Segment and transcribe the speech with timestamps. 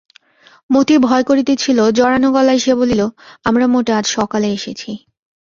[0.69, 3.01] মতির ভয় করিতেছিল, জড়ানো গলায় সে বলিল,
[3.45, 4.89] আমরা মোটে আজ সকালে এসেছি।